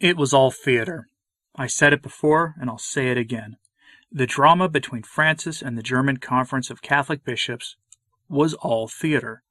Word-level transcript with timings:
It 0.00 0.16
was 0.16 0.32
all 0.32 0.50
theater. 0.50 1.08
I 1.54 1.66
said 1.66 1.92
it 1.92 2.02
before, 2.02 2.54
and 2.58 2.70
I'll 2.70 2.78
say 2.78 3.10
it 3.10 3.18
again. 3.18 3.58
The 4.10 4.26
drama 4.26 4.66
between 4.66 5.02
Francis 5.02 5.60
and 5.60 5.76
the 5.76 5.82
German 5.82 6.16
Conference 6.16 6.70
of 6.70 6.80
Catholic 6.80 7.22
Bishops 7.22 7.76
was 8.26 8.54
all 8.54 8.88
theater. 8.88 9.42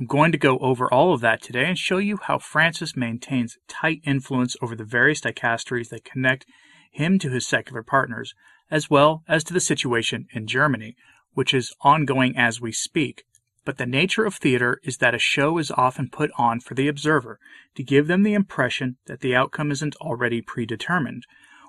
I'm 0.00 0.06
going 0.06 0.32
to 0.32 0.38
go 0.38 0.58
over 0.58 0.92
all 0.92 1.14
of 1.14 1.20
that 1.20 1.40
today 1.40 1.66
and 1.66 1.78
show 1.78 1.98
you 1.98 2.18
how 2.20 2.38
Francis 2.38 2.96
maintains 2.96 3.56
tight 3.68 4.00
influence 4.04 4.56
over 4.60 4.74
the 4.74 4.82
various 4.82 5.20
dicasteries 5.20 5.90
that 5.90 6.04
connect 6.04 6.44
him 6.90 7.20
to 7.20 7.30
his 7.30 7.46
secular 7.46 7.84
partners, 7.84 8.34
as 8.72 8.90
well 8.90 9.22
as 9.28 9.44
to 9.44 9.52
the 9.54 9.60
situation 9.60 10.26
in 10.32 10.48
Germany, 10.48 10.96
which 11.34 11.54
is 11.54 11.72
ongoing 11.82 12.36
as 12.36 12.60
we 12.60 12.72
speak. 12.72 13.22
But 13.64 13.78
the 13.78 13.86
nature 13.86 14.24
of 14.24 14.34
theater 14.34 14.78
is 14.82 14.98
that 14.98 15.14
a 15.14 15.18
show 15.18 15.58
is 15.58 15.70
often 15.70 16.10
put 16.10 16.30
on 16.36 16.60
for 16.60 16.74
the 16.74 16.88
observer 16.88 17.38
to 17.74 17.82
give 17.82 18.06
them 18.06 18.22
the 18.22 18.34
impression 18.34 18.96
that 19.06 19.20
the 19.20 19.34
outcome 19.34 19.70
isn't 19.70 19.96
already 19.96 20.42
predetermined. 20.42 21.24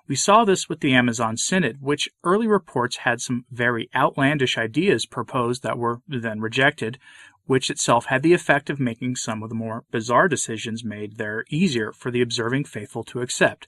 We 0.08 0.16
saw 0.16 0.46
this 0.46 0.68
with 0.68 0.82
the 0.82 0.94
Amazon 0.94 1.38
Synod, 1.38 1.82
which 1.82 2.10
early 2.24 2.48
reports 2.48 2.98
had 2.98 3.22
some 3.22 3.46
very 3.50 3.90
outlandish 3.96 4.58
ideas 4.58 5.06
proposed 5.06 5.64
that 5.64 5.78
were 5.78 6.02
then 6.08 6.42
rejected, 6.42 7.00
which 7.46 7.70
itself 7.70 8.06
had 8.06 8.24
the 8.24 8.34
effect 8.34 8.70
of 8.70 8.80
making 8.80 9.16
some 9.16 9.42
of 9.42 9.50
the 9.50 9.56
more 9.56 9.86
bizarre 9.90 10.28
decisions 10.28 10.84
made 10.84 11.18
there 11.18 11.46
easier 11.50 11.92
for 11.92 12.12
the 12.12 12.22
observing 12.22 12.66
faithful 12.66 13.04
to 13.06 13.22
accept. 13.22 13.68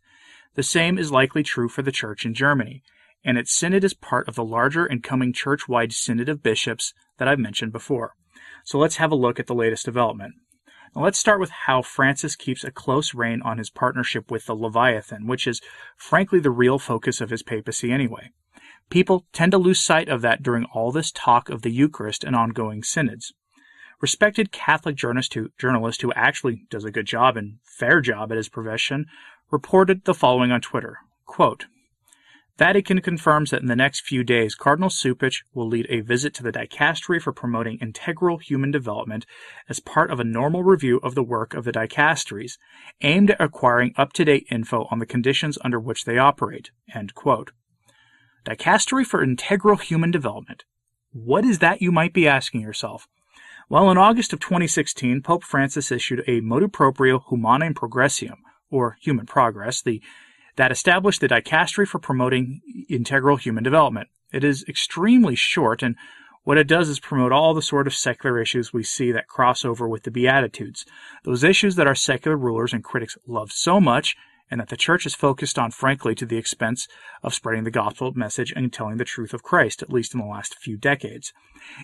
The 0.56 0.64
same 0.64 0.98
is 0.98 1.12
likely 1.12 1.44
true 1.44 1.70
for 1.70 1.82
the 1.82 1.92
Church 1.92 2.26
in 2.26 2.34
Germany 2.34 2.84
and 3.28 3.38
its 3.38 3.54
synod 3.54 3.84
is 3.84 3.94
part 3.94 4.28
of 4.30 4.36
the 4.36 4.44
larger 4.44 4.86
and 4.86 5.04
coming 5.04 5.34
church 5.34 5.68
wide 5.68 5.92
synod 5.92 6.30
of 6.30 6.42
bishops 6.42 6.94
that 7.18 7.28
I've 7.28 7.40
mentioned 7.40 7.72
before. 7.72 8.14
So 8.64 8.78
let's 8.78 8.98
have 8.98 9.12
a 9.12 9.16
look 9.16 9.40
at 9.40 9.48
the 9.48 9.56
latest 9.56 9.86
development. 9.86 10.36
Now 10.96 11.04
let's 11.04 11.20
start 11.20 11.40
with 11.40 11.50
how 11.50 11.82
Francis 11.82 12.36
keeps 12.36 12.64
a 12.64 12.72
close 12.72 13.14
rein 13.14 13.42
on 13.42 13.58
his 13.58 13.70
partnership 13.70 14.32
with 14.32 14.46
the 14.46 14.56
Leviathan, 14.56 15.28
which 15.28 15.48
is 15.48 15.62
frankly 15.96 16.40
the 16.40 16.52
real 16.52 16.80
focus 16.80 17.22
of 17.22 17.30
his 17.30 17.44
papacy 17.44 17.92
anyway. 17.92 18.32
People 18.90 19.26
tend 19.34 19.52
to 19.52 19.58
lose 19.58 19.84
sight 19.84 20.08
of 20.08 20.22
that 20.22 20.42
during 20.42 20.66
all 20.66 20.92
this 20.92 21.12
talk 21.12 21.50
of 21.50 21.62
the 21.62 21.72
Eucharist 21.72 22.24
and 22.24 22.36
ongoing 22.36 22.84
synods. 22.84 23.34
Respected 24.00 24.52
Catholic 24.52 24.96
journalist 24.96 25.34
who, 25.34 25.50
journalist 25.58 26.02
who 26.02 26.14
actually 26.14 26.66
does 26.70 26.86
a 26.86 26.92
good 26.92 27.06
job 27.06 27.36
and 27.36 27.58
fair 27.64 28.00
job 28.00 28.32
at 28.32 28.38
his 28.38 28.50
profession 28.50 29.08
reported 29.52 30.06
the 30.06 30.14
following 30.14 30.52
on 30.52 30.62
Twitter. 30.62 31.00
Quote, 31.26 31.66
Vatican 32.58 33.02
confirms 33.02 33.52
that 33.52 33.62
in 33.62 33.68
the 33.68 33.76
next 33.76 34.02
few 34.02 34.24
days, 34.24 34.56
Cardinal 34.56 34.90
Cupich 34.90 35.44
will 35.54 35.68
lead 35.68 35.86
a 35.90 36.02
visit 36.02 36.34
to 36.34 36.44
the 36.44 36.52
Dicastery 36.52 37.22
for 37.22 37.32
promoting 37.32 37.78
integral 37.80 38.40
human 38.40 38.72
development 38.72 39.28
as 39.70 39.80
part 39.80 40.10
of 40.10 40.20
a 40.20 40.24
normal 40.24 40.64
review 40.64 40.98
of 41.04 41.14
the 41.14 41.24
work 41.24 41.54
of 41.54 41.66
the 41.66 41.72
dicasteries, 41.72 42.54
aimed 43.02 43.30
at 43.30 43.40
acquiring 43.40 43.94
up-to-date 43.96 44.48
info 44.50 44.88
on 44.90 44.98
the 44.98 45.06
conditions 45.06 45.60
under 45.64 45.80
which 45.80 46.06
they 46.06 46.18
operate. 46.18 46.72
Dicastery 48.44 49.06
for 49.06 49.22
Integral 49.22 49.78
Human 49.78 50.10
Development. 50.10 50.64
What 51.12 51.46
is 51.46 51.60
that, 51.60 51.82
you 51.82 51.92
might 51.92 52.14
be 52.14 52.28
asking 52.28 52.62
yourself? 52.62 53.08
Well, 53.70 53.92
in 53.92 53.98
August 53.98 54.34
of 54.34 54.40
2016, 54.40 55.22
Pope 55.22 55.44
Francis 55.44 55.92
issued 55.92 56.24
a 56.26 56.40
Motu 56.40 56.70
Proprio 56.70 57.20
Humanae 57.30 57.74
Progressium, 57.74 58.38
or 58.72 58.98
Human 59.02 59.28
Progress, 59.28 59.82
the 59.82 60.02
that 60.58 60.72
established 60.72 61.22
the 61.22 61.28
dicastery 61.30 61.88
for 61.88 62.00
promoting 62.00 62.62
integral 62.90 63.38
human 63.38 63.64
development. 63.64 64.10
It 64.34 64.44
is 64.44 64.66
extremely 64.68 65.36
short, 65.36 65.82
and 65.82 65.96
what 66.44 66.58
it 66.58 66.68
does 66.68 66.90
is 66.90 67.00
promote 67.00 67.32
all 67.32 67.54
the 67.54 67.62
sort 67.62 67.88
of 67.88 67.96
secular 67.96 68.42
issues 68.42 68.74
we 68.74 68.84
see 68.84 69.12
that 69.12 69.28
cross 69.28 69.64
over 69.64 69.88
with 69.88 70.04
the 70.04 70.12
Beatitudes. 70.12 70.86
Those 71.24 71.44
issues 71.44 71.76
that 71.76 71.88
our 71.88 71.96
secular 71.96 72.38
rulers 72.38 72.74
and 72.74 72.84
critics 72.84 73.18
love 73.26 73.52
so 73.52 73.80
much 73.80 74.16
and 74.50 74.60
that 74.60 74.70
the 74.70 74.78
church 74.78 75.06
is 75.06 75.16
focused 75.16 75.60
on, 75.60 75.72
frankly, 75.72 76.16
to 76.16 76.26
the 76.26 76.38
expense 76.38 76.88
of 77.24 77.34
spreading 77.34 77.64
the 77.64 77.72
gospel 77.72 78.12
message 78.16 78.54
and 78.56 78.72
telling 78.72 78.98
the 78.98 79.06
truth 79.06 79.34
of 79.34 79.44
Christ, 79.44 79.82
at 79.82 79.92
least 79.92 80.14
in 80.14 80.20
the 80.20 80.26
last 80.26 80.56
few 80.56 80.78
decades. 80.78 81.34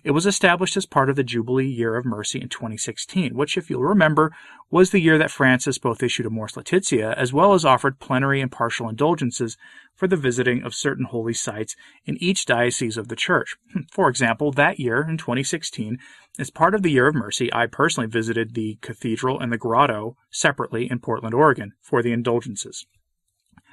It 0.04 0.12
was 0.12 0.26
established 0.26 0.78
as 0.78 0.86
part 0.86 1.10
of 1.10 1.16
the 1.16 1.24
Jubilee 1.24 1.68
Year 1.68 1.96
of 1.96 2.06
Mercy 2.06 2.40
in 2.40 2.50
2016, 2.50 3.36
which, 3.36 3.58
if 3.58 3.70
you'll 3.70 3.84
remember, 3.84 4.32
was 4.72 4.92
the 4.92 5.02
year 5.02 5.18
that 5.18 5.32
Francis 5.32 5.78
both 5.78 6.02
issued 6.02 6.26
Amoris 6.26 6.56
Laetitia 6.56 7.14
as 7.14 7.34
well 7.34 7.54
as 7.54 7.66
offered 7.66 8.00
plenary 8.00 8.42
and 8.42 8.52
partial 8.52 8.90
indulgences 8.90 9.58
for 9.96 10.08
the 10.08 10.16
visiting 10.16 10.64
of 10.64 10.74
certain 10.74 11.06
holy 11.06 11.34
sites 11.34 11.76
in 12.06 12.18
each 12.22 12.46
diocese 12.46 12.98
of 12.98 13.08
the 13.08 13.16
church. 13.16 13.56
For 13.92 14.10
example, 14.10 14.52
that 14.52 14.80
year, 14.80 15.06
in 15.08 15.18
2016, 15.18 15.98
as 16.40 16.50
part 16.50 16.74
of 16.74 16.82
the 16.82 16.92
Year 16.92 17.08
of 17.08 17.16
Mercy, 17.16 17.54
I 17.54 17.68
personally 17.68 18.10
visited 18.10 18.54
the 18.54 18.78
cathedral 18.82 19.40
and 19.40 19.52
the 19.52 19.58
grotto 19.58 20.18
separately 20.32 20.90
in 20.90 21.00
Portland, 21.00 21.36
Oregon 21.36 21.74
for 21.82 22.02
the 22.02 22.12
indulgences. 22.12 22.86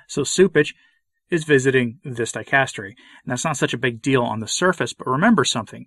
So 0.06 0.22
Cupich 0.22 0.74
is 1.30 1.44
visiting 1.44 2.00
this 2.04 2.32
dicastery. 2.32 2.96
And 3.22 3.28
that's 3.28 3.44
not 3.44 3.56
such 3.56 3.72
a 3.72 3.78
big 3.78 4.02
deal 4.02 4.22
on 4.22 4.40
the 4.40 4.48
surface, 4.48 4.92
but 4.92 5.06
remember 5.06 5.44
something. 5.44 5.86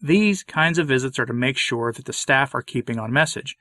These 0.00 0.42
kinds 0.42 0.78
of 0.78 0.88
visits 0.88 1.18
are 1.18 1.26
to 1.26 1.32
make 1.32 1.58
sure 1.58 1.92
that 1.92 2.06
the 2.06 2.12
staff 2.12 2.54
are 2.54 2.62
keeping 2.62 2.98
on 2.98 3.12
message. 3.12 3.56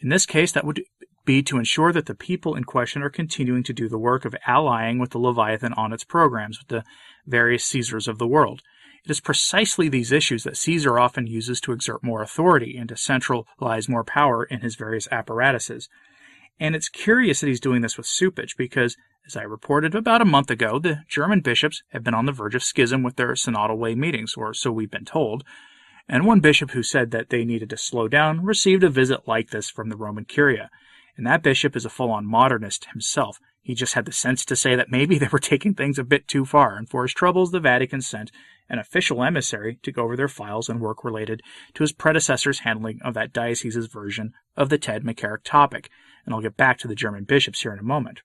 In 0.00 0.08
this 0.08 0.26
case, 0.26 0.52
that 0.52 0.64
would 0.64 0.82
be 1.24 1.42
to 1.42 1.58
ensure 1.58 1.92
that 1.92 2.06
the 2.06 2.14
people 2.14 2.54
in 2.54 2.64
question 2.64 3.02
are 3.02 3.10
continuing 3.10 3.62
to 3.64 3.72
do 3.72 3.88
the 3.88 3.98
work 3.98 4.24
of 4.24 4.34
allying 4.46 4.98
with 4.98 5.10
the 5.10 5.18
Leviathan 5.18 5.72
on 5.74 5.92
its 5.92 6.04
programs 6.04 6.58
with 6.58 6.68
the 6.68 6.84
various 7.26 7.64
Caesars 7.66 8.08
of 8.08 8.18
the 8.18 8.26
world. 8.26 8.62
It 9.04 9.10
is 9.10 9.20
precisely 9.20 9.88
these 9.88 10.12
issues 10.12 10.44
that 10.44 10.56
Caesar 10.56 10.98
often 10.98 11.26
uses 11.26 11.60
to 11.62 11.72
exert 11.72 12.04
more 12.04 12.22
authority 12.22 12.76
and 12.76 12.88
to 12.88 12.96
centralize 12.96 13.88
more 13.88 14.04
power 14.04 14.44
in 14.44 14.60
his 14.60 14.76
various 14.76 15.08
apparatuses. 15.10 15.88
And 16.60 16.76
it's 16.76 16.88
curious 16.88 17.40
that 17.40 17.48
he's 17.48 17.58
doing 17.58 17.82
this 17.82 17.96
with 17.96 18.06
Cupich 18.06 18.56
because, 18.56 18.96
as 19.26 19.36
I 19.36 19.42
reported 19.42 19.96
about 19.96 20.22
a 20.22 20.26
month 20.26 20.50
ago, 20.50 20.78
the 20.78 21.00
German 21.08 21.40
bishops 21.40 21.82
have 21.88 22.04
been 22.04 22.14
on 22.14 22.26
the 22.26 22.32
verge 22.32 22.54
of 22.54 22.62
schism 22.62 23.02
with 23.02 23.16
their 23.16 23.32
synodal 23.32 23.76
way 23.76 23.96
meetings, 23.96 24.34
or 24.36 24.54
so 24.54 24.70
we've 24.70 24.90
been 24.90 25.04
told. 25.04 25.42
And 26.08 26.24
one 26.24 26.40
bishop 26.40 26.70
who 26.70 26.82
said 26.82 27.10
that 27.10 27.30
they 27.30 27.44
needed 27.44 27.70
to 27.70 27.76
slow 27.76 28.06
down 28.06 28.44
received 28.44 28.84
a 28.84 28.88
visit 28.88 29.26
like 29.26 29.50
this 29.50 29.70
from 29.70 29.88
the 29.88 29.96
Roman 29.96 30.24
Curia. 30.24 30.70
And 31.16 31.26
that 31.26 31.42
bishop 31.42 31.76
is 31.76 31.84
a 31.84 31.90
full 31.90 32.10
on 32.10 32.26
modernist 32.26 32.86
himself. 32.92 33.38
He 33.60 33.74
just 33.74 33.94
had 33.94 34.06
the 34.06 34.12
sense 34.12 34.44
to 34.46 34.56
say 34.56 34.74
that 34.74 34.90
maybe 34.90 35.18
they 35.20 35.28
were 35.28 35.38
taking 35.38 35.74
things 35.74 35.98
a 35.98 36.04
bit 36.04 36.26
too 36.26 36.44
far, 36.44 36.76
and 36.76 36.88
for 36.88 37.02
his 37.02 37.14
troubles, 37.14 37.52
the 37.52 37.60
Vatican 37.60 38.00
sent 38.00 38.32
an 38.68 38.78
official 38.78 39.22
emissary 39.22 39.78
to 39.82 39.92
go 39.92 40.02
over 40.02 40.16
their 40.16 40.28
files 40.28 40.68
and 40.68 40.80
work 40.80 41.04
related 41.04 41.42
to 41.74 41.82
his 41.82 41.92
predecessor's 41.92 42.60
handling 42.60 43.00
of 43.02 43.14
that 43.14 43.32
diocese's 43.32 43.86
version 43.86 44.32
of 44.56 44.68
the 44.68 44.78
Ted 44.78 45.04
McCarrick 45.04 45.44
topic, 45.44 45.90
and 46.24 46.34
I'll 46.34 46.40
get 46.40 46.56
back 46.56 46.78
to 46.78 46.88
the 46.88 46.94
German 46.94 47.24
bishops 47.24 47.60
here 47.60 47.72
in 47.72 47.78
a 47.78 47.84
moment. 47.84 48.22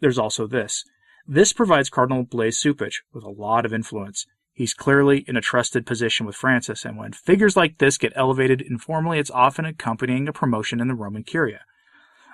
There's 0.00 0.18
also 0.18 0.46
this. 0.46 0.84
This 1.26 1.52
provides 1.52 1.88
Cardinal 1.88 2.24
Blase 2.24 2.62
Cupich 2.62 2.96
with 3.12 3.24
a 3.24 3.30
lot 3.30 3.64
of 3.64 3.72
influence. 3.72 4.26
He's 4.52 4.74
clearly 4.74 5.24
in 5.26 5.36
a 5.36 5.40
trusted 5.40 5.86
position 5.86 6.26
with 6.26 6.36
Francis, 6.36 6.84
and 6.84 6.98
when 6.98 7.12
figures 7.12 7.56
like 7.56 7.78
this 7.78 7.96
get 7.96 8.12
elevated 8.14 8.60
informally, 8.60 9.18
it's 9.18 9.30
often 9.30 9.64
accompanying 9.64 10.28
a 10.28 10.32
promotion 10.32 10.80
in 10.80 10.88
the 10.88 10.94
Roman 10.94 11.22
Curia. 11.22 11.60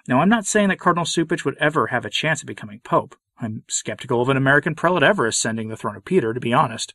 Now, 0.09 0.21
I'm 0.21 0.31
not 0.31 0.47
saying 0.47 0.71
that 0.71 0.81
Cardinal 0.81 1.05
Cupich 1.05 1.45
would 1.45 1.59
ever 1.59 1.89
have 1.89 2.07
a 2.07 2.11
chance 2.11 2.41
of 2.41 2.47
becoming 2.47 2.81
Pope. 2.83 3.15
I'm 3.39 3.63
skeptical 3.69 4.23
of 4.23 4.31
an 4.31 4.39
American 4.39 4.75
prelate 4.75 5.03
ever 5.03 5.27
ascending 5.27 5.69
the 5.69 5.77
throne 5.77 5.97
of 5.97 6.05
Peter, 6.05 6.33
to 6.33 6.41
be 6.41 6.55
honest. 6.55 6.95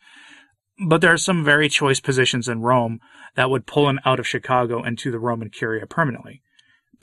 But 0.87 1.01
there 1.01 1.13
are 1.13 1.17
some 1.17 1.45
very 1.45 1.69
choice 1.69 1.99
positions 1.99 2.47
in 2.47 2.61
Rome 2.61 2.99
that 3.35 3.51
would 3.51 3.67
pull 3.67 3.87
him 3.87 3.99
out 4.03 4.19
of 4.19 4.27
Chicago 4.27 4.81
and 4.81 4.97
to 4.97 5.11
the 5.11 5.19
Roman 5.19 5.49
Curia 5.49 5.85
permanently. 5.85 6.41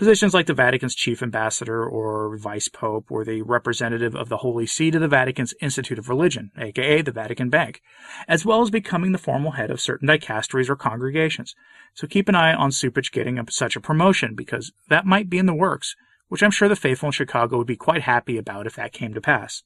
Positions 0.00 0.32
like 0.32 0.46
the 0.46 0.54
Vatican's 0.54 0.94
chief 0.94 1.22
ambassador 1.22 1.86
or 1.86 2.34
vice 2.38 2.68
pope 2.68 3.10
or 3.10 3.22
the 3.22 3.42
representative 3.42 4.16
of 4.16 4.30
the 4.30 4.38
Holy 4.38 4.66
See 4.66 4.90
to 4.90 4.98
the 4.98 5.06
Vatican's 5.06 5.52
Institute 5.60 5.98
of 5.98 6.08
Religion, 6.08 6.50
aka 6.58 7.02
the 7.02 7.12
Vatican 7.12 7.50
Bank, 7.50 7.82
as 8.26 8.46
well 8.46 8.62
as 8.62 8.70
becoming 8.70 9.12
the 9.12 9.18
formal 9.18 9.52
head 9.52 9.70
of 9.70 9.78
certain 9.78 10.08
dicasteries 10.08 10.70
or 10.70 10.74
congregations. 10.74 11.54
So 11.92 12.06
keep 12.06 12.30
an 12.30 12.34
eye 12.34 12.54
on 12.54 12.70
Cupich 12.70 13.12
getting 13.12 13.46
such 13.50 13.76
a 13.76 13.80
promotion 13.80 14.34
because 14.34 14.72
that 14.88 15.04
might 15.04 15.28
be 15.28 15.36
in 15.36 15.44
the 15.44 15.54
works 15.54 15.94
which 16.30 16.44
I'm 16.44 16.52
sure 16.52 16.68
the 16.68 16.76
faithful 16.76 17.08
in 17.08 17.12
Chicago 17.12 17.58
would 17.58 17.66
be 17.66 17.76
quite 17.76 18.02
happy 18.02 18.38
about 18.38 18.66
if 18.66 18.76
that 18.76 18.92
came 18.92 19.12
to 19.14 19.20
pass. 19.20 19.64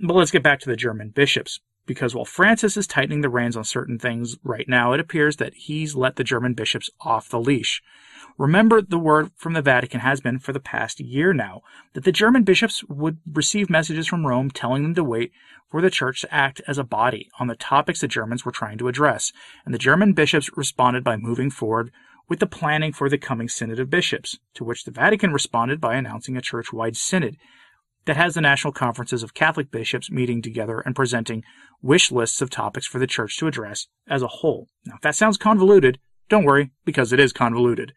But 0.00 0.14
let's 0.14 0.30
get 0.30 0.42
back 0.42 0.60
to 0.60 0.70
the 0.70 0.76
German 0.76 1.10
bishops, 1.10 1.60
because 1.90 2.14
while 2.14 2.24
Francis 2.24 2.76
is 2.76 2.86
tightening 2.86 3.20
the 3.20 3.28
reins 3.28 3.56
on 3.56 3.64
certain 3.64 3.98
things 3.98 4.36
right 4.44 4.68
now, 4.68 4.92
it 4.92 5.00
appears 5.00 5.38
that 5.38 5.54
he's 5.54 5.96
let 5.96 6.14
the 6.14 6.22
German 6.22 6.54
bishops 6.54 6.88
off 7.00 7.28
the 7.28 7.40
leash. 7.40 7.82
Remember, 8.38 8.80
the 8.80 8.96
word 8.96 9.32
from 9.34 9.54
the 9.54 9.60
Vatican 9.60 9.98
has 9.98 10.20
been 10.20 10.38
for 10.38 10.52
the 10.52 10.60
past 10.60 11.00
year 11.00 11.32
now 11.32 11.62
that 11.94 12.04
the 12.04 12.12
German 12.12 12.44
bishops 12.44 12.84
would 12.84 13.18
receive 13.26 13.68
messages 13.68 14.06
from 14.06 14.24
Rome 14.24 14.52
telling 14.52 14.84
them 14.84 14.94
to 14.94 15.02
wait 15.02 15.32
for 15.68 15.80
the 15.80 15.90
church 15.90 16.20
to 16.20 16.32
act 16.32 16.60
as 16.68 16.78
a 16.78 16.84
body 16.84 17.28
on 17.40 17.48
the 17.48 17.56
topics 17.56 18.02
the 18.02 18.06
Germans 18.06 18.44
were 18.44 18.52
trying 18.52 18.78
to 18.78 18.86
address, 18.86 19.32
and 19.64 19.74
the 19.74 19.76
German 19.78 20.12
bishops 20.12 20.48
responded 20.56 21.02
by 21.02 21.16
moving 21.16 21.50
forward 21.50 21.90
with 22.28 22.38
the 22.38 22.46
planning 22.46 22.92
for 22.92 23.08
the 23.08 23.18
coming 23.18 23.48
Synod 23.48 23.80
of 23.80 23.90
Bishops, 23.90 24.38
to 24.54 24.62
which 24.62 24.84
the 24.84 24.92
Vatican 24.92 25.32
responded 25.32 25.80
by 25.80 25.96
announcing 25.96 26.36
a 26.36 26.40
church 26.40 26.72
wide 26.72 26.96
synod 26.96 27.36
that 28.06 28.16
has 28.16 28.34
the 28.34 28.40
national 28.40 28.72
conferences 28.72 29.22
of 29.22 29.34
Catholic 29.34 29.70
bishops 29.70 30.10
meeting 30.10 30.42
together 30.42 30.80
and 30.80 30.96
presenting 30.96 31.44
wish 31.82 32.10
lists 32.10 32.40
of 32.40 32.50
topics 32.50 32.86
for 32.86 32.98
the 32.98 33.06
church 33.06 33.36
to 33.38 33.46
address 33.46 33.86
as 34.08 34.22
a 34.22 34.28
whole. 34.28 34.68
Now, 34.86 34.94
if 34.96 35.02
that 35.02 35.14
sounds 35.14 35.36
convoluted, 35.36 35.98
don't 36.28 36.44
worry, 36.44 36.70
because 36.84 37.12
it 37.12 37.20
is 37.20 37.32
convoluted. 37.32 37.92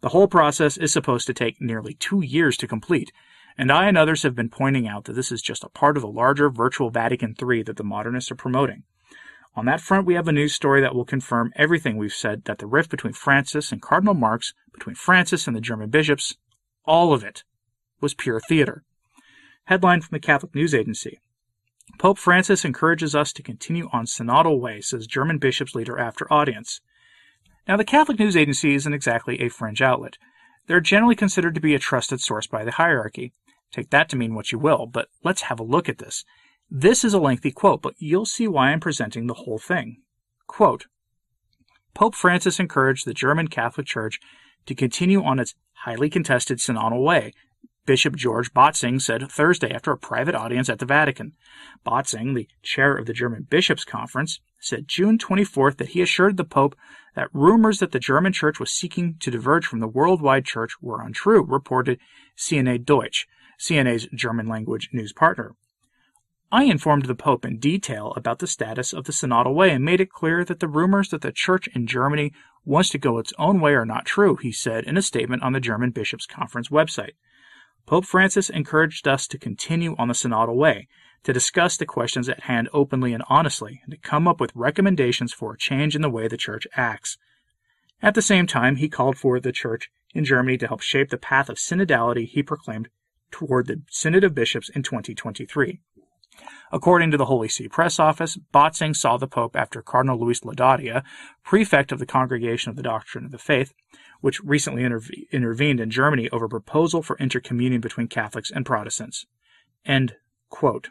The 0.00 0.10
whole 0.10 0.28
process 0.28 0.76
is 0.76 0.92
supposed 0.92 1.26
to 1.26 1.34
take 1.34 1.60
nearly 1.60 1.94
two 1.94 2.20
years 2.20 2.56
to 2.58 2.66
complete, 2.66 3.12
and 3.56 3.70
I 3.70 3.86
and 3.86 3.96
others 3.96 4.22
have 4.22 4.34
been 4.34 4.48
pointing 4.48 4.88
out 4.88 5.04
that 5.04 5.12
this 5.12 5.30
is 5.30 5.40
just 5.40 5.64
a 5.64 5.68
part 5.68 5.96
of 5.96 6.02
the 6.02 6.08
larger 6.08 6.50
virtual 6.50 6.90
Vatican 6.90 7.34
III 7.40 7.62
that 7.64 7.76
the 7.76 7.84
modernists 7.84 8.30
are 8.30 8.36
promoting. 8.36 8.82
On 9.56 9.66
that 9.66 9.80
front, 9.80 10.04
we 10.04 10.14
have 10.14 10.26
a 10.26 10.32
news 10.32 10.52
story 10.52 10.80
that 10.80 10.94
will 10.94 11.04
confirm 11.04 11.52
everything 11.54 11.96
we've 11.96 12.12
said 12.12 12.44
that 12.46 12.58
the 12.58 12.66
rift 12.66 12.90
between 12.90 13.12
Francis 13.12 13.70
and 13.70 13.80
Cardinal 13.80 14.14
Marx, 14.14 14.52
between 14.72 14.96
Francis 14.96 15.46
and 15.46 15.56
the 15.56 15.60
German 15.60 15.90
bishops, 15.90 16.36
all 16.84 17.12
of 17.12 17.22
it 17.22 17.44
was 18.00 18.14
pure 18.14 18.40
theater. 18.40 18.82
Headline 19.66 20.02
from 20.02 20.14
the 20.14 20.20
Catholic 20.20 20.54
News 20.54 20.74
Agency 20.74 21.20
Pope 21.98 22.18
Francis 22.18 22.66
encourages 22.66 23.14
us 23.14 23.32
to 23.32 23.42
continue 23.42 23.88
on 23.92 24.04
synodal 24.04 24.60
way, 24.60 24.82
says 24.82 25.06
German 25.06 25.38
bishops 25.38 25.74
leader 25.74 25.98
after 25.98 26.30
audience. 26.30 26.82
Now, 27.66 27.78
the 27.78 27.84
Catholic 27.84 28.18
News 28.18 28.36
Agency 28.36 28.74
isn't 28.74 28.92
exactly 28.92 29.40
a 29.40 29.48
fringe 29.48 29.80
outlet. 29.80 30.18
They're 30.66 30.80
generally 30.80 31.14
considered 31.14 31.54
to 31.54 31.62
be 31.62 31.74
a 31.74 31.78
trusted 31.78 32.20
source 32.20 32.46
by 32.46 32.62
the 32.64 32.72
hierarchy. 32.72 33.32
Take 33.72 33.88
that 33.88 34.10
to 34.10 34.16
mean 34.16 34.34
what 34.34 34.52
you 34.52 34.58
will, 34.58 34.84
but 34.84 35.08
let's 35.22 35.42
have 35.42 35.60
a 35.60 35.64
look 35.64 35.88
at 35.88 35.96
this. 35.96 36.26
This 36.70 37.02
is 37.02 37.14
a 37.14 37.18
lengthy 37.18 37.50
quote, 37.50 37.80
but 37.80 37.94
you'll 37.98 38.26
see 38.26 38.46
why 38.46 38.70
I'm 38.70 38.80
presenting 38.80 39.26
the 39.26 39.34
whole 39.34 39.58
thing. 39.58 40.02
Quote 40.46 40.84
Pope 41.94 42.14
Francis 42.14 42.60
encouraged 42.60 43.06
the 43.06 43.14
German 43.14 43.48
Catholic 43.48 43.86
Church 43.86 44.18
to 44.66 44.74
continue 44.74 45.22
on 45.22 45.38
its 45.38 45.54
highly 45.84 46.10
contested 46.10 46.58
synodal 46.58 47.02
way, 47.02 47.32
Bishop 47.86 48.16
George 48.16 48.50
Bätzing 48.54 49.00
said 49.00 49.30
Thursday 49.30 49.70
after 49.70 49.92
a 49.92 49.98
private 49.98 50.34
audience 50.34 50.70
at 50.70 50.78
the 50.78 50.86
Vatican. 50.86 51.34
Bätzing, 51.86 52.34
the 52.34 52.48
chair 52.62 52.96
of 52.96 53.04
the 53.04 53.12
German 53.12 53.46
Bishops' 53.50 53.84
Conference, 53.84 54.40
said 54.58 54.88
June 54.88 55.18
24th 55.18 55.76
that 55.76 55.90
he 55.90 56.00
assured 56.00 56.38
the 56.38 56.44
Pope 56.44 56.74
that 57.14 57.28
rumors 57.34 57.80
that 57.80 57.92
the 57.92 57.98
German 57.98 58.32
Church 58.32 58.58
was 58.58 58.70
seeking 58.70 59.16
to 59.20 59.30
diverge 59.30 59.66
from 59.66 59.80
the 59.80 59.86
worldwide 59.86 60.46
Church 60.46 60.80
were 60.80 61.02
untrue, 61.02 61.42
reported 61.42 61.98
CNA 62.38 62.86
Deutsch, 62.86 63.26
CNA's 63.60 64.08
German 64.14 64.48
language 64.48 64.88
news 64.90 65.12
partner. 65.12 65.54
I 66.50 66.64
informed 66.64 67.04
the 67.04 67.14
Pope 67.14 67.44
in 67.44 67.58
detail 67.58 68.14
about 68.16 68.38
the 68.38 68.46
status 68.46 68.94
of 68.94 69.04
the 69.04 69.12
synodal 69.12 69.54
way 69.54 69.70
and 69.70 69.84
made 69.84 70.00
it 70.00 70.10
clear 70.10 70.42
that 70.46 70.60
the 70.60 70.68
rumors 70.68 71.10
that 71.10 71.20
the 71.20 71.32
Church 71.32 71.68
in 71.74 71.86
Germany 71.86 72.32
wants 72.64 72.88
to 72.90 72.98
go 72.98 73.18
its 73.18 73.34
own 73.38 73.60
way 73.60 73.74
are 73.74 73.84
not 73.84 74.06
true, 74.06 74.36
he 74.36 74.52
said 74.52 74.84
in 74.84 74.96
a 74.96 75.02
statement 75.02 75.42
on 75.42 75.52
the 75.52 75.60
German 75.60 75.90
Bishops' 75.90 76.24
Conference 76.24 76.70
website. 76.70 77.12
Pope 77.86 78.06
Francis 78.06 78.48
encouraged 78.48 79.06
us 79.06 79.26
to 79.28 79.38
continue 79.38 79.94
on 79.98 80.08
the 80.08 80.14
synodal 80.14 80.54
way, 80.54 80.88
to 81.22 81.32
discuss 81.32 81.76
the 81.76 81.86
questions 81.86 82.28
at 82.28 82.44
hand 82.44 82.68
openly 82.72 83.12
and 83.12 83.22
honestly, 83.28 83.80
and 83.84 83.92
to 83.92 83.98
come 83.98 84.26
up 84.26 84.40
with 84.40 84.54
recommendations 84.54 85.32
for 85.32 85.52
a 85.52 85.58
change 85.58 85.94
in 85.94 86.02
the 86.02 86.10
way 86.10 86.26
the 86.26 86.36
Church 86.36 86.66
acts. 86.76 87.18
At 88.02 88.14
the 88.14 88.22
same 88.22 88.46
time, 88.46 88.76
he 88.76 88.88
called 88.88 89.18
for 89.18 89.38
the 89.38 89.52
Church 89.52 89.90
in 90.14 90.24
Germany 90.24 90.56
to 90.58 90.66
help 90.66 90.80
shape 90.80 91.10
the 91.10 91.18
path 91.18 91.48
of 91.48 91.56
synodality 91.56 92.26
he 92.26 92.42
proclaimed 92.42 92.88
toward 93.30 93.66
the 93.66 93.82
Synod 93.90 94.24
of 94.24 94.34
Bishops 94.34 94.68
in 94.68 94.82
2023. 94.82 95.80
According 96.72 97.10
to 97.12 97.16
the 97.16 97.26
Holy 97.26 97.48
See 97.48 97.68
Press 97.68 98.00
Office, 98.00 98.36
Bätzing 98.52 98.96
saw 98.96 99.16
the 99.16 99.28
Pope 99.28 99.54
after 99.54 99.80
Cardinal 99.80 100.18
Luis 100.18 100.40
Ladaria, 100.40 101.04
prefect 101.44 101.92
of 101.92 101.98
the 101.98 102.06
Congregation 102.06 102.70
of 102.70 102.76
the 102.76 102.82
Doctrine 102.82 103.24
of 103.24 103.30
the 103.30 103.38
Faith, 103.38 103.72
which 104.20 104.42
recently 104.42 104.82
interve- 104.82 105.30
intervened 105.30 105.80
in 105.80 105.90
Germany 105.90 106.28
over 106.30 106.46
a 106.46 106.50
proposal 106.50 107.02
for 107.02 107.16
intercommunion 107.18 107.80
between 107.80 108.08
Catholics 108.08 108.50
and 108.50 108.66
Protestants. 108.66 109.26
End 109.84 110.16
quote. 110.48 110.88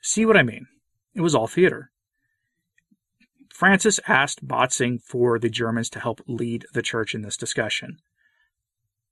See 0.00 0.26
what 0.26 0.36
I 0.36 0.42
mean? 0.42 0.66
It 1.14 1.22
was 1.22 1.34
all 1.34 1.46
theater. 1.46 1.90
Francis 3.54 4.00
asked 4.06 4.46
Bätzing 4.46 5.00
for 5.02 5.38
the 5.38 5.48
Germans 5.48 5.88
to 5.90 6.00
help 6.00 6.20
lead 6.26 6.66
the 6.72 6.82
church 6.82 7.14
in 7.14 7.22
this 7.22 7.36
discussion. 7.36 7.98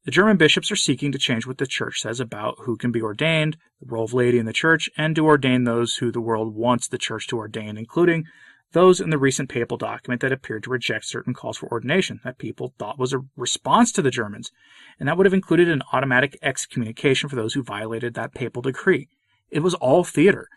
The 0.04 0.10
German 0.10 0.36
bishops 0.36 0.72
are 0.72 0.76
seeking 0.76 1.12
to 1.12 1.18
change 1.18 1.46
what 1.46 1.58
the 1.58 1.66
church 1.66 2.00
says 2.00 2.18
about 2.18 2.56
who 2.62 2.76
can 2.76 2.90
be 2.90 3.00
ordained, 3.00 3.56
the 3.80 3.86
role 3.86 4.02
of 4.02 4.12
laity 4.12 4.38
in 4.38 4.46
the 4.46 4.52
church, 4.52 4.90
and 4.96 5.14
to 5.14 5.24
ordain 5.24 5.62
those 5.62 5.96
who 5.96 6.10
the 6.10 6.20
world 6.20 6.56
wants 6.56 6.88
the 6.88 6.98
church 6.98 7.28
to 7.28 7.36
ordain, 7.36 7.78
including 7.78 8.24
those 8.72 9.00
in 9.00 9.10
the 9.10 9.18
recent 9.18 9.48
papal 9.48 9.76
document 9.76 10.20
that 10.22 10.32
appeared 10.32 10.64
to 10.64 10.70
reject 10.70 11.04
certain 11.04 11.34
calls 11.34 11.56
for 11.56 11.70
ordination 11.70 12.18
that 12.24 12.38
people 12.38 12.74
thought 12.78 12.98
was 12.98 13.12
a 13.12 13.20
response 13.36 13.92
to 13.92 14.02
the 14.02 14.10
Germans, 14.10 14.50
and 14.98 15.08
that 15.08 15.16
would 15.16 15.26
have 15.26 15.32
included 15.32 15.68
an 15.68 15.82
automatic 15.92 16.36
excommunication 16.42 17.28
for 17.28 17.36
those 17.36 17.54
who 17.54 17.62
violated 17.62 18.14
that 18.14 18.34
papal 18.34 18.60
decree. 18.60 19.08
It 19.50 19.60
was 19.60 19.74
all 19.74 20.02
theater. 20.02 20.48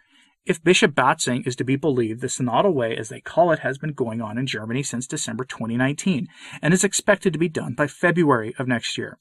If 0.46 0.64
Bishop 0.64 0.94
Bätzing 0.94 1.46
is 1.46 1.56
to 1.58 1.64
be 1.64 1.76
believed, 1.76 2.22
the 2.22 2.28
synodal 2.28 2.74
way, 2.74 2.96
as 2.96 3.10
they 3.10 3.22
call 3.22 3.52
it, 3.52 3.60
has 3.60 3.78
been 3.78 3.94
going 3.94 4.22
on 4.22 4.38
in 4.38 4.46
Germany 4.48 4.84
since 4.84 5.06
December 5.06 5.44
2019 5.44 6.28
and 6.62 6.74
is 6.74 6.84
expected 6.84 7.34
to 7.34 7.40
be 7.40 7.50
done 7.50 7.74
by 7.74 7.88
February 7.88 8.54
of 8.58 8.68
next 8.68 8.98
year. 8.98 9.18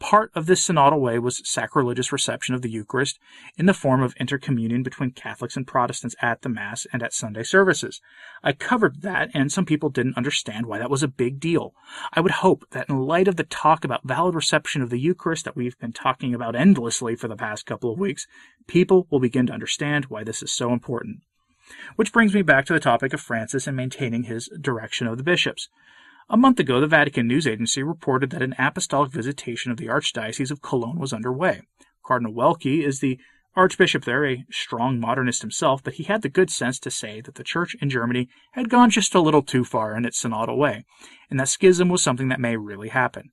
Part 0.00 0.32
of 0.34 0.46
this 0.46 0.66
synodal 0.66 1.00
way 1.00 1.18
was 1.18 1.40
sacrilegious 1.48 2.12
reception 2.12 2.54
of 2.54 2.62
the 2.62 2.70
Eucharist 2.70 3.18
in 3.56 3.66
the 3.66 3.72
form 3.72 4.02
of 4.02 4.14
intercommunion 4.16 4.82
between 4.82 5.12
Catholics 5.12 5.56
and 5.56 5.66
Protestants 5.66 6.16
at 6.20 6.42
the 6.42 6.48
Mass 6.48 6.86
and 6.92 7.02
at 7.02 7.12
Sunday 7.12 7.42
services. 7.42 8.00
I 8.42 8.52
covered 8.52 9.02
that, 9.02 9.30
and 9.32 9.52
some 9.52 9.64
people 9.64 9.90
didn't 9.90 10.16
understand 10.16 10.66
why 10.66 10.78
that 10.78 10.90
was 10.90 11.02
a 11.02 11.08
big 11.08 11.38
deal. 11.38 11.74
I 12.12 12.20
would 12.20 12.32
hope 12.32 12.64
that 12.72 12.88
in 12.88 12.98
light 12.98 13.28
of 13.28 13.36
the 13.36 13.44
talk 13.44 13.84
about 13.84 14.04
valid 14.04 14.34
reception 14.34 14.82
of 14.82 14.90
the 14.90 15.00
Eucharist 15.00 15.44
that 15.44 15.56
we've 15.56 15.78
been 15.78 15.92
talking 15.92 16.34
about 16.34 16.56
endlessly 16.56 17.14
for 17.14 17.28
the 17.28 17.36
past 17.36 17.64
couple 17.64 17.92
of 17.92 17.98
weeks, 17.98 18.26
people 18.66 19.06
will 19.10 19.20
begin 19.20 19.46
to 19.46 19.52
understand 19.52 20.06
why 20.06 20.24
this 20.24 20.42
is 20.42 20.52
so 20.52 20.72
important. 20.72 21.20
Which 21.96 22.12
brings 22.12 22.34
me 22.34 22.42
back 22.42 22.66
to 22.66 22.72
the 22.72 22.80
topic 22.80 23.14
of 23.14 23.20
Francis 23.20 23.66
and 23.66 23.76
maintaining 23.76 24.24
his 24.24 24.50
direction 24.60 25.06
of 25.06 25.16
the 25.16 25.24
bishops. 25.24 25.68
A 26.30 26.36
month 26.38 26.58
ago, 26.58 26.80
the 26.80 26.86
Vatican 26.86 27.26
News 27.26 27.46
Agency 27.46 27.82
reported 27.82 28.30
that 28.30 28.42
an 28.42 28.54
apostolic 28.58 29.12
visitation 29.12 29.70
of 29.70 29.76
the 29.76 29.88
Archdiocese 29.88 30.50
of 30.50 30.62
Cologne 30.62 30.98
was 30.98 31.12
underway. 31.12 31.62
Cardinal 32.02 32.32
Woelki 32.32 32.82
is 32.82 33.00
the 33.00 33.18
Archbishop 33.56 34.04
there, 34.04 34.26
a 34.26 34.44
strong 34.50 34.98
modernist 34.98 35.42
himself, 35.42 35.82
but 35.82 35.94
he 35.94 36.04
had 36.04 36.22
the 36.22 36.28
good 36.28 36.50
sense 36.50 36.78
to 36.80 36.90
say 36.90 37.20
that 37.20 37.36
the 37.36 37.44
Church 37.44 37.76
in 37.80 37.90
Germany 37.90 38.28
had 38.52 38.70
gone 38.70 38.90
just 38.90 39.14
a 39.14 39.20
little 39.20 39.42
too 39.42 39.64
far 39.64 39.96
in 39.96 40.04
its 40.04 40.20
synodal 40.20 40.56
way, 40.56 40.84
and 41.30 41.38
that 41.38 41.48
schism 41.48 41.88
was 41.88 42.02
something 42.02 42.28
that 42.28 42.40
may 42.40 42.56
really 42.56 42.88
happen. 42.88 43.30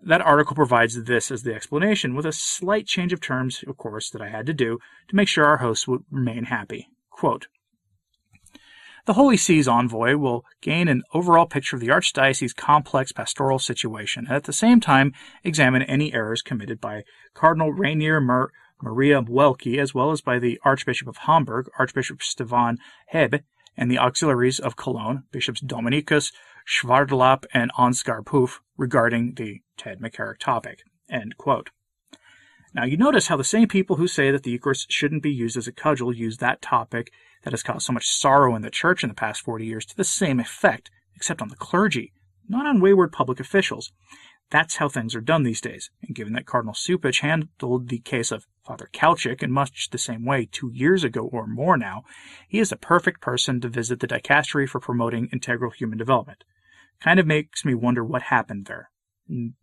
That 0.00 0.20
article 0.22 0.56
provides 0.56 1.04
this 1.04 1.30
as 1.30 1.42
the 1.42 1.54
explanation, 1.54 2.16
with 2.16 2.26
a 2.26 2.32
slight 2.32 2.86
change 2.86 3.12
of 3.12 3.20
terms, 3.20 3.62
of 3.68 3.76
course, 3.76 4.10
that 4.10 4.22
I 4.22 4.30
had 4.30 4.46
to 4.46 4.54
do 4.54 4.78
to 5.08 5.16
make 5.16 5.28
sure 5.28 5.44
our 5.44 5.58
hosts 5.58 5.86
would 5.86 6.02
remain 6.10 6.44
happy. 6.44 6.88
Quote, 7.10 7.46
the 9.04 9.14
Holy 9.14 9.36
See's 9.36 9.66
envoy 9.66 10.16
will 10.16 10.44
gain 10.60 10.88
an 10.88 11.02
overall 11.12 11.46
picture 11.46 11.76
of 11.76 11.80
the 11.80 11.90
Archdiocese's 11.90 12.52
complex 12.52 13.12
pastoral 13.12 13.58
situation 13.58 14.26
and 14.26 14.36
at 14.36 14.44
the 14.44 14.52
same 14.52 14.80
time 14.80 15.12
examine 15.42 15.82
any 15.82 16.14
errors 16.14 16.42
committed 16.42 16.80
by 16.80 17.02
Cardinal 17.34 17.72
Rainer 17.72 18.20
Mar- 18.20 18.52
Maria 18.80 19.20
Woelki 19.20 19.78
as 19.78 19.94
well 19.94 20.10
as 20.12 20.20
by 20.20 20.38
the 20.38 20.60
Archbishop 20.64 21.08
of 21.08 21.18
Hamburg, 21.18 21.68
Archbishop 21.78 22.22
Stefan 22.22 22.78
Hebe, 23.12 23.42
and 23.76 23.90
the 23.90 23.98
auxiliaries 23.98 24.60
of 24.60 24.76
Cologne, 24.76 25.24
Bishops 25.32 25.62
Dominikus 25.62 26.32
Schwaderlapp 26.66 27.44
and 27.52 27.72
Ansgar 27.72 28.24
Puff, 28.24 28.60
regarding 28.76 29.34
the 29.34 29.62
Ted 29.76 30.00
McCarrick 30.00 30.38
topic. 30.38 30.82
End 31.10 31.36
quote. 31.36 31.70
Now, 32.74 32.84
you 32.84 32.96
notice 32.96 33.26
how 33.26 33.36
the 33.36 33.44
same 33.44 33.68
people 33.68 33.96
who 33.96 34.08
say 34.08 34.30
that 34.30 34.44
the 34.44 34.50
Eucharist 34.50 34.90
shouldn't 34.90 35.22
be 35.22 35.32
used 35.32 35.58
as 35.58 35.68
a 35.68 35.72
cudgel 35.72 36.14
use 36.14 36.38
that 36.38 36.62
topic 36.62 37.12
that 37.42 37.52
has 37.52 37.62
caused 37.62 37.84
so 37.84 37.92
much 37.92 38.08
sorrow 38.08 38.56
in 38.56 38.62
the 38.62 38.70
church 38.70 39.02
in 39.02 39.08
the 39.08 39.14
past 39.14 39.42
40 39.42 39.66
years 39.66 39.84
to 39.86 39.96
the 39.96 40.04
same 40.04 40.40
effect, 40.40 40.90
except 41.14 41.42
on 41.42 41.48
the 41.48 41.56
clergy, 41.56 42.12
not 42.48 42.64
on 42.66 42.80
wayward 42.80 43.12
public 43.12 43.40
officials. 43.40 43.92
That's 44.50 44.76
how 44.76 44.88
things 44.88 45.14
are 45.14 45.20
done 45.20 45.42
these 45.42 45.60
days, 45.60 45.90
and 46.02 46.14
given 46.14 46.32
that 46.34 46.46
Cardinal 46.46 46.74
Cupich 46.74 47.20
handled 47.20 47.88
the 47.88 47.98
case 47.98 48.30
of 48.30 48.46
Father 48.64 48.88
Kalchik 48.92 49.42
in 49.42 49.50
much 49.50 49.90
the 49.90 49.98
same 49.98 50.24
way 50.24 50.48
two 50.50 50.70
years 50.72 51.04
ago 51.04 51.28
or 51.30 51.46
more 51.46 51.76
now, 51.76 52.04
he 52.48 52.58
is 52.58 52.70
the 52.70 52.76
perfect 52.76 53.20
person 53.20 53.60
to 53.60 53.68
visit 53.68 54.00
the 54.00 54.08
dicastery 54.08 54.68
for 54.68 54.80
promoting 54.80 55.28
integral 55.32 55.70
human 55.70 55.98
development. 55.98 56.44
Kind 57.00 57.18
of 57.18 57.26
makes 57.26 57.64
me 57.64 57.74
wonder 57.74 58.04
what 58.04 58.22
happened 58.22 58.66
there. 58.66 58.91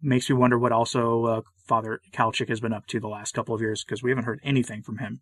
Makes 0.02 0.30
me 0.30 0.36
wonder 0.36 0.58
what 0.58 0.72
also 0.72 1.26
uh, 1.26 1.42
Father 1.68 2.00
Kalchik 2.12 2.50
has 2.50 2.60
been 2.60 2.74
up 2.74 2.88
to 2.88 3.00
the 3.00 3.08
last 3.08 3.34
couple 3.34 3.54
of 3.54 3.62
years 3.62 3.84
because 3.84 4.02
we 4.02 4.12
haven't 4.12 4.26
heard 4.26 4.42
anything 4.44 4.82
from 4.82 4.98
him. 4.98 5.22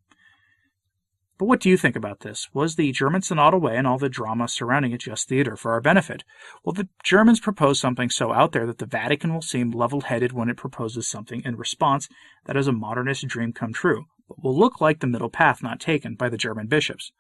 But 1.38 1.46
what 1.46 1.60
do 1.60 1.70
you 1.70 1.78
think 1.78 1.96
about 1.96 2.22
this? 2.22 2.48
Was 2.52 2.76
the 2.76 2.92
German 2.92 3.22
Synodal 3.22 3.62
Way 3.62 3.78
and 3.78 3.86
all 3.86 4.00
the 4.00 4.10
drama 4.10 4.48
surrounding 4.48 4.92
it 4.92 5.02
just 5.02 5.30
theater 5.30 5.56
for 5.56 5.72
our 5.72 5.82
benefit? 5.82 6.24
Well, 6.64 6.74
the 6.74 6.90
Germans 7.04 7.40
propose 7.40 7.80
something 7.80 8.10
so 8.10 8.34
out 8.34 8.54
there 8.54 8.66
that 8.66 8.80
the 8.80 8.88
Vatican 8.88 9.34
will 9.34 9.44
seem 9.44 9.70
level 9.70 10.02
headed 10.02 10.32
when 10.32 10.50
it 10.50 10.58
proposes 10.58 11.08
something 11.08 11.44
in 11.46 11.56
response 11.56 12.10
that 12.46 12.58
is 12.58 12.68
a 12.68 12.72
modernist 12.72 13.28
dream 13.28 13.54
come 13.54 13.72
true, 13.72 14.06
but 14.28 14.44
will 14.44 14.58
look 14.58 14.82
like 14.82 15.00
the 15.00 15.08
middle 15.08 15.30
path 15.30 15.62
not 15.62 15.80
taken 15.80 16.16
by 16.16 16.28
the 16.28 16.38
German 16.38 16.66
bishops? 16.66 17.12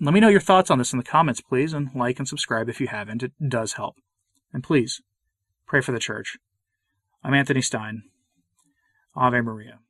Let 0.00 0.14
me 0.14 0.20
know 0.20 0.28
your 0.28 0.40
thoughts 0.40 0.70
on 0.70 0.78
this 0.78 0.92
in 0.92 0.98
the 0.98 1.04
comments, 1.04 1.40
please, 1.40 1.72
and 1.72 1.88
like 1.92 2.20
and 2.20 2.28
subscribe 2.28 2.68
if 2.68 2.80
you 2.80 2.86
haven't. 2.86 3.24
It 3.24 3.32
does 3.48 3.72
help. 3.72 3.96
And 4.52 4.62
please, 4.62 5.00
pray 5.66 5.80
for 5.80 5.90
the 5.90 5.98
church. 5.98 6.36
I'm 7.26 7.34
Anthony 7.34 7.60
Stein. 7.60 8.04
Ave 9.16 9.40
Maria. 9.40 9.80